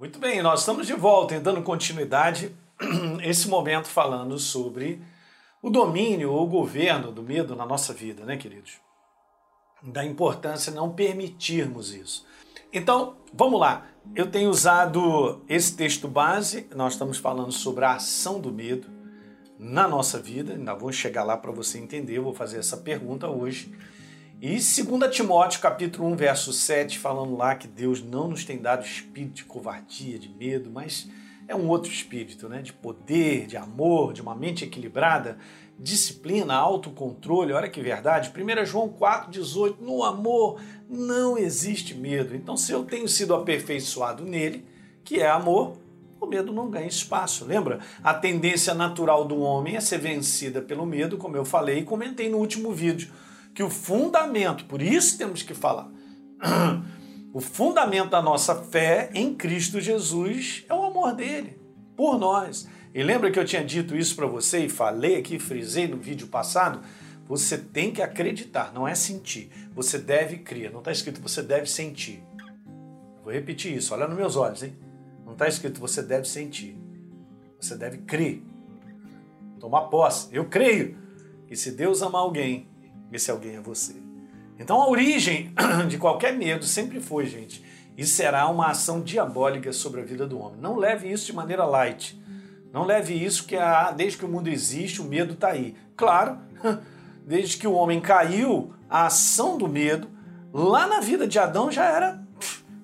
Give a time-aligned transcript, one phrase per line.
[0.00, 2.56] Muito bem, nós estamos de volta, dando continuidade
[3.22, 5.02] esse momento falando sobre
[5.60, 8.78] o domínio ou o governo do medo na nossa vida, né, queridos?
[9.82, 12.24] Da importância não permitirmos isso.
[12.72, 13.88] Então, vamos lá.
[14.16, 18.88] Eu tenho usado esse texto base, nós estamos falando sobre a ação do medo
[19.58, 23.70] na nossa vida, ainda vou chegar lá para você entender, vou fazer essa pergunta hoje.
[24.42, 28.86] E 2 Timóteo, capítulo 1, verso 7, falando lá que Deus não nos tem dado
[28.86, 31.06] espírito de covardia, de medo, mas
[31.46, 32.62] é um outro espírito, né?
[32.62, 35.36] De poder, de amor, de uma mente equilibrada,
[35.78, 37.52] disciplina, autocontrole.
[37.52, 38.32] Olha que verdade.
[38.34, 42.34] 1 João 4,18, no amor não existe medo.
[42.34, 44.64] Então, se eu tenho sido aperfeiçoado nele,
[45.04, 45.76] que é amor,
[46.18, 47.44] o medo não ganha espaço.
[47.44, 47.80] Lembra?
[48.02, 52.30] A tendência natural do homem é ser vencida pelo medo, como eu falei e comentei
[52.30, 53.12] no último vídeo
[53.54, 55.90] que o fundamento, por isso temos que falar,
[57.32, 61.58] o fundamento da nossa fé em Cristo Jesus é o amor dele
[61.96, 62.68] por nós.
[62.94, 66.26] E lembra que eu tinha dito isso para você e falei aqui, frisei no vídeo
[66.26, 66.80] passado?
[67.28, 69.50] Você tem que acreditar, não é sentir.
[69.72, 70.72] Você deve crer.
[70.72, 72.24] Não está escrito você deve sentir.
[73.22, 74.74] Vou repetir isso, olha nos meus olhos, hein?
[75.24, 76.76] Não está escrito você deve sentir.
[77.60, 78.42] Você deve crer.
[79.60, 80.28] Tomar posse.
[80.32, 80.98] Eu creio
[81.46, 82.66] que se Deus amar alguém,
[83.12, 83.94] esse alguém é você.
[84.58, 85.52] Então a origem
[85.88, 87.64] de qualquer medo sempre foi, gente,
[87.96, 90.60] e será uma ação diabólica sobre a vida do homem.
[90.60, 92.20] Não leve isso de maneira light.
[92.72, 95.74] Não leve isso que ah, desde que o mundo existe, o medo está aí.
[95.96, 96.38] Claro,
[97.26, 100.08] desde que o homem caiu, a ação do medo
[100.52, 102.20] lá na vida de Adão já era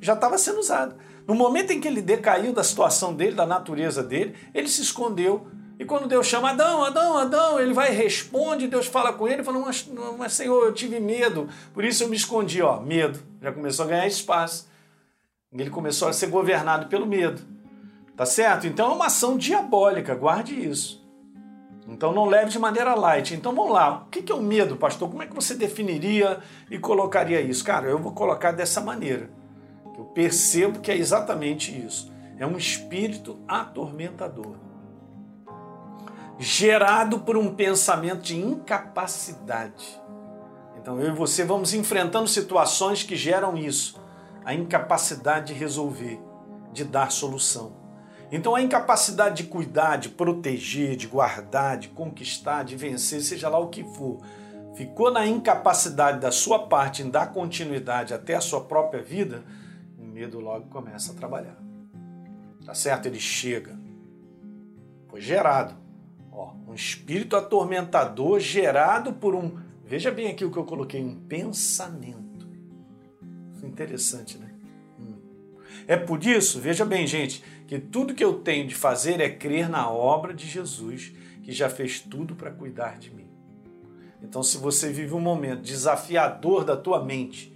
[0.01, 0.97] já estava sendo usada.
[1.27, 5.49] No momento em que ele decaiu da situação dele, da natureza dele, ele se escondeu
[5.79, 9.59] e quando Deus chama Adão, Adão, Adão, ele vai responde, Deus fala com ele, fala,
[9.59, 13.21] mas, mas Senhor, eu tive medo, por isso eu me escondi, ó, medo.
[13.43, 14.69] Já começou a ganhar espaço.
[15.53, 17.43] Ele começou a ser governado pelo medo.
[18.17, 18.67] Tá certo?
[18.67, 21.05] Então é uma ação diabólica, guarde isso.
[21.87, 23.35] Então não leve de maneira light.
[23.35, 24.03] Então vamos lá.
[24.07, 25.11] O que é o medo, pastor?
[25.11, 27.63] Como é que você definiria e colocaria isso?
[27.63, 29.31] Cara, eu vou colocar dessa maneira.
[29.97, 32.11] Eu percebo que é exatamente isso.
[32.39, 34.66] É um espírito atormentador
[36.39, 40.01] gerado por um pensamento de incapacidade.
[40.79, 44.01] Então eu e você vamos enfrentando situações que geram isso,
[44.45, 46.20] a incapacidade de resolver,
[46.73, 47.73] de dar solução.
[48.30, 53.58] Então a incapacidade de cuidar, de proteger, de guardar, de conquistar, de vencer, seja lá
[53.58, 54.18] o que for,
[54.74, 59.42] ficou na incapacidade da sua parte em dar continuidade até a sua própria vida,
[59.98, 61.57] o medo logo começa a trabalhar.
[62.64, 63.07] Tá certo?
[63.07, 63.79] Ele chega.
[65.08, 65.86] Foi gerado
[66.77, 69.59] espírito atormentador gerado por um.
[69.85, 72.47] Veja bem aqui o que eu coloquei: um pensamento.
[73.63, 74.51] Interessante, né?
[75.01, 75.17] Hum.
[75.89, 79.69] É por isso, veja bem, gente, que tudo que eu tenho de fazer é crer
[79.69, 83.27] na obra de Jesus, que já fez tudo para cuidar de mim.
[84.23, 87.53] Então, se você vive um momento desafiador da tua mente,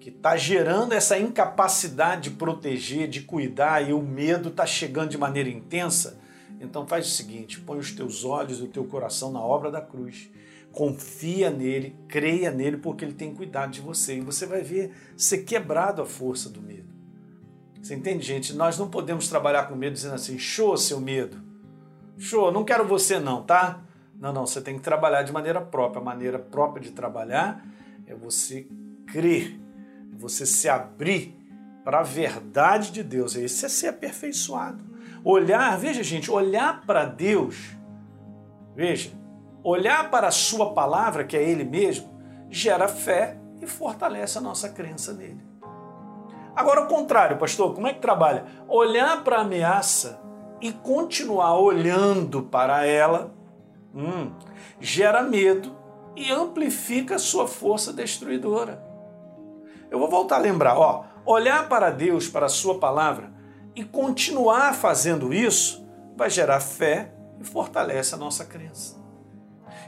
[0.00, 5.18] que está gerando essa incapacidade de proteger, de cuidar, e o medo está chegando de
[5.18, 6.18] maneira intensa,
[6.60, 9.80] então faz o seguinte: põe os teus olhos e o teu coração na obra da
[9.80, 10.30] cruz.
[10.72, 14.16] Confia nele, creia nele, porque ele tem cuidado de você.
[14.16, 16.88] E você vai ver ser quebrado a força do medo.
[17.80, 18.52] Você entende, gente?
[18.52, 21.42] Nós não podemos trabalhar com medo dizendo assim: show, seu medo.
[22.18, 23.84] Show, não quero você, não, tá?
[24.18, 26.00] Não, não, você tem que trabalhar de maneira própria.
[26.00, 27.64] A maneira própria de trabalhar
[28.06, 28.66] é você
[29.06, 29.58] crer,
[30.12, 31.36] é você se abrir
[31.84, 33.36] para a verdade de Deus.
[33.36, 34.87] Esse é ser aperfeiçoado.
[35.30, 37.76] Olhar, veja gente, olhar para Deus,
[38.74, 39.10] veja,
[39.62, 42.18] olhar para a Sua palavra, que é Ele mesmo,
[42.48, 45.46] gera fé e fortalece a nossa crença nele.
[46.56, 48.46] Agora, o contrário, pastor, como é que trabalha?
[48.66, 50.18] Olhar para a ameaça
[50.62, 53.30] e continuar olhando para ela
[53.94, 54.32] hum,
[54.80, 55.76] gera medo
[56.16, 58.82] e amplifica a sua força destruidora.
[59.90, 63.36] Eu vou voltar a lembrar, ó, olhar para Deus, para a sua palavra,
[63.78, 65.86] e continuar fazendo isso
[66.16, 68.96] vai gerar fé e fortalece a nossa crença.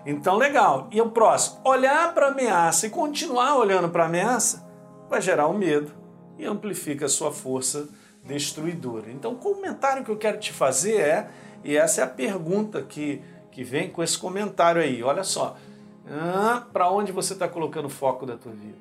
[0.06, 0.86] Então, legal.
[0.92, 1.60] E o próximo?
[1.64, 4.64] Olhar para a ameaça e continuar olhando para a ameaça
[5.08, 5.90] vai gerar o um medo
[6.38, 7.88] e amplifica a sua força
[8.24, 9.10] destruidora.
[9.10, 11.28] Então, o comentário que eu quero te fazer é,
[11.64, 13.20] e essa é a pergunta que,
[13.50, 15.56] que vem com esse comentário aí, olha só.
[16.08, 18.78] Ah, para onde você está colocando o foco da tua vida?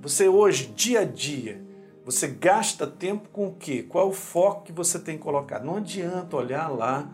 [0.00, 1.66] Você hoje, dia a dia,
[2.10, 3.82] você gasta tempo com o quê?
[3.82, 5.66] Qual é o foco que você tem colocado?
[5.66, 7.12] Não adianta olhar lá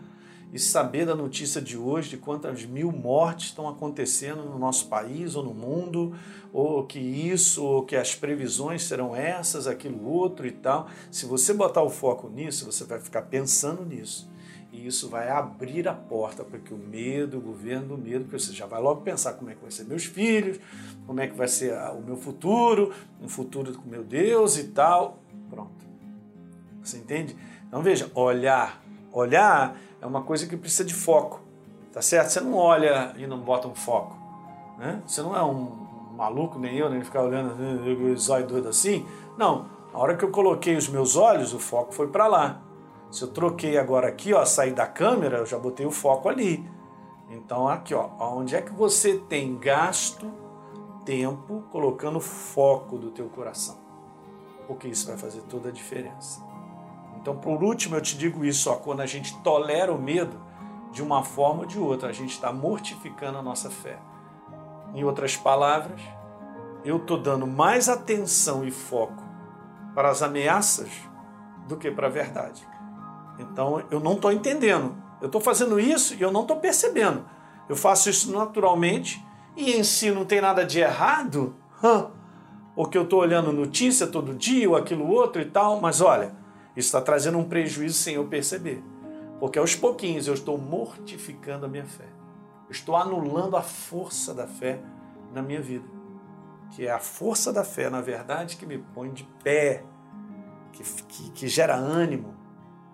[0.53, 5.35] e saber da notícia de hoje, de quantas mil mortes estão acontecendo no nosso país
[5.35, 6.15] ou no mundo,
[6.53, 10.87] ou que isso, ou que as previsões serão essas, aquilo outro e tal.
[11.11, 14.29] Se você botar o foco nisso, você vai ficar pensando nisso.
[14.75, 18.37] E isso vai abrir a porta para que o medo, o governo do medo, porque
[18.37, 20.59] você já vai logo pensar como é que vai ser meus filhos,
[21.07, 22.91] como é que vai ser o meu futuro,
[23.21, 25.19] um futuro com meu Deus e tal.
[25.49, 25.85] Pronto.
[26.83, 27.37] Você entende?
[27.65, 28.83] Então veja, olhar.
[29.13, 31.41] Olhar é uma coisa que precisa de foco.
[31.93, 32.31] Tá certo?
[32.31, 34.17] Você não olha e não bota um foco.
[34.77, 35.01] Né?
[35.07, 37.55] Você não é um maluco, nem eu, nem ficar olhando
[38.11, 39.05] os olhos doido assim.
[39.37, 39.67] Não.
[39.93, 42.64] Na hora que eu coloquei os meus olhos, o foco foi para lá.
[43.15, 46.69] Se eu troquei agora aqui, ó, sair da câmera, eu já botei o foco ali.
[47.29, 50.29] Então aqui, ó, onde é que você tem gasto
[51.05, 53.77] tempo colocando foco do teu coração?
[54.67, 56.43] Porque isso vai fazer toda a diferença.
[57.15, 60.37] Então, por último, eu te digo isso, ó, quando a gente tolera o medo
[60.91, 63.97] de uma forma ou de outra, a gente está mortificando a nossa fé.
[64.93, 66.01] Em outras palavras,
[66.83, 69.23] eu estou dando mais atenção e foco
[69.93, 70.91] para as ameaças
[71.65, 72.74] do que para a verdade.
[73.39, 74.95] Então eu não estou entendendo.
[75.21, 77.25] Eu estou fazendo isso e eu não estou percebendo.
[77.67, 79.23] Eu faço isso naturalmente
[79.55, 81.55] e em si não tem nada de errado,
[82.75, 86.35] porque eu estou olhando notícia todo dia ou aquilo outro e tal, mas olha,
[86.75, 88.83] isso está trazendo um prejuízo sem eu perceber.
[89.39, 92.07] Porque aos pouquinhos eu estou mortificando a minha fé.
[92.67, 94.79] Eu estou anulando a força da fé
[95.33, 95.87] na minha vida.
[96.71, 99.83] Que é a força da fé, na verdade, que me põe de pé,
[100.73, 102.35] que, que, que gera ânimo,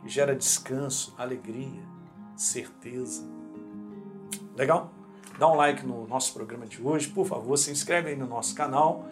[0.02, 1.82] que gera descanso, alegria,
[2.36, 3.24] certeza.
[4.56, 4.92] Legal?
[5.38, 8.54] Dá um like no nosso programa de hoje, por favor, se inscreve aí no nosso
[8.54, 9.08] canal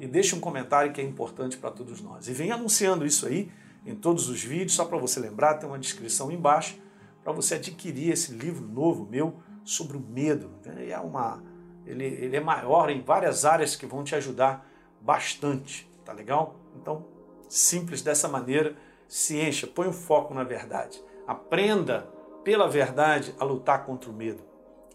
[0.00, 2.28] e deixe um comentário que é importante para todos nós.
[2.28, 3.50] E vem anunciando isso aí
[3.84, 6.78] em todos os vídeos, só para você lembrar, tem uma descrição embaixo
[7.22, 9.34] para você adquirir esse livro novo meu
[9.64, 10.50] sobre o medo.
[10.64, 11.42] Ele é, uma,
[11.86, 14.68] ele, ele é maior em várias áreas que vão te ajudar
[15.00, 16.56] bastante, tá legal?
[16.80, 17.04] Então,
[17.48, 18.76] simples dessa maneira
[19.12, 21.04] se encha, põe o foco na verdade.
[21.26, 22.08] Aprenda
[22.42, 24.42] pela verdade a lutar contra o medo.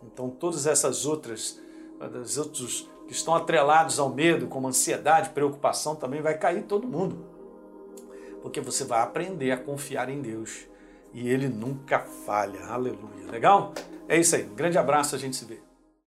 [0.03, 1.61] Então, todas essas outras,
[2.19, 7.27] os outros que estão atrelados ao medo, como ansiedade, preocupação, também vai cair todo mundo.
[8.41, 10.65] Porque você vai aprender a confiar em Deus.
[11.13, 12.65] E Ele nunca falha.
[12.65, 13.29] Aleluia.
[13.29, 13.71] Legal?
[14.09, 14.45] É isso aí.
[14.45, 15.66] Um grande abraço, a gente se vê.